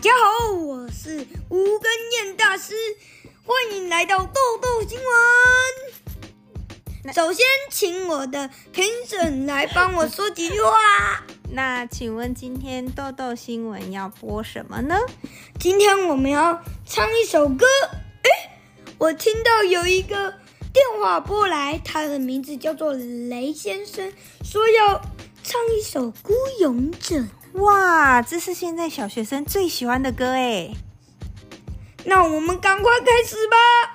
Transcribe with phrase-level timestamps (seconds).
[0.00, 2.72] 大家好，我是吴根燕大师，
[3.44, 4.98] 欢迎来到豆豆新
[7.04, 7.12] 闻。
[7.12, 11.22] 首先，请我的评审来帮我说几句话。
[11.50, 14.98] 那请问今天豆豆新闻要播什么呢？
[15.58, 17.66] 今天我们要唱一首歌。
[18.22, 18.58] 哎，
[18.96, 20.30] 我听到有一个
[20.72, 24.10] 电话拨来，他的名字叫做雷先生，
[24.42, 25.02] 说要
[25.50, 27.16] 唱一首《孤勇者》。
[27.54, 30.76] 哇，这是现在小学生最喜欢的歌诶！
[32.04, 33.89] 那我们赶快开始吧。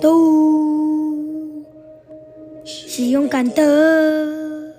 [0.00, 1.12] 都
[2.64, 4.72] 是勇敢的，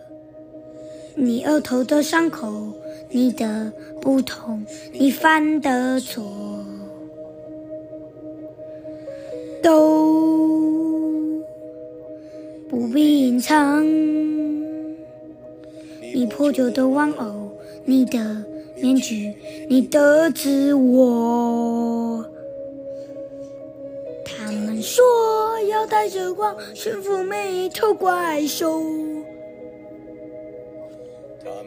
[1.15, 2.71] 你额头的伤口，
[3.09, 6.23] 你的不同，你犯的错，
[9.61, 11.41] 都
[12.69, 13.85] 不必隐藏。
[16.13, 17.51] 你破旧的玩偶，
[17.85, 18.43] 你的
[18.81, 19.33] 面具，
[19.69, 22.25] 你的自我。
[24.81, 25.03] 说
[25.69, 28.81] 要带着光驯服每一头怪兽，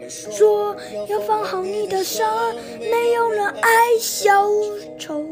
[0.08, 0.76] 说
[1.08, 4.46] 要放好你的伤，没有人爱小
[4.98, 5.24] 丑。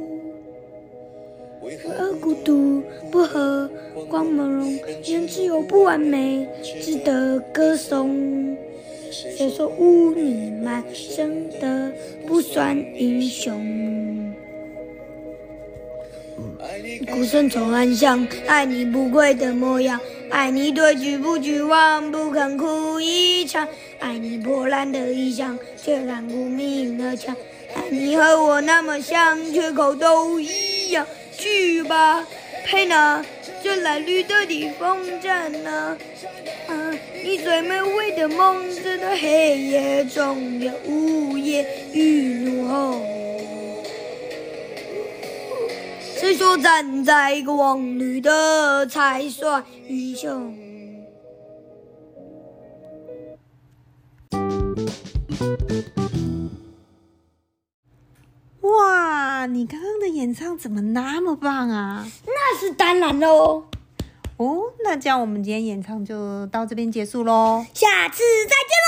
[1.62, 3.69] 为何孤独不和
[4.09, 8.56] 光芒荣颜，只有不完美值得歌颂。
[9.11, 11.93] 谁说污泥满身的
[12.27, 13.55] 不算英雄？
[17.12, 19.99] 孤身走暗巷，爱你不跪的模样，
[20.31, 23.66] 爱你对举不绝望，不肯哭一场，
[23.99, 27.34] 爱你破烂的衣裳，却让无名而强，
[27.75, 31.06] 爱你和我那么像，缺口都一样。
[31.37, 32.27] 去吧，
[32.65, 33.25] 佩娜，
[33.62, 35.97] 这蓝绿的地方站哪？
[36.66, 36.94] 啊，
[37.25, 42.68] 你最美味的梦，在黑夜中有午夜与怒
[46.28, 50.55] 谁说站在光里的才算英雄？
[58.61, 62.06] 哇，你刚刚的演唱怎么那么棒啊？
[62.27, 63.65] 那是当然喽。
[64.37, 67.65] 哦，那这样我们今天演唱就到这边结束喽。
[67.72, 68.88] 下次再见喽！